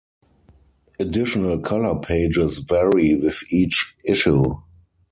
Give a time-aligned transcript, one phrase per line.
[0.99, 4.55] Additional color pages vary with each issue.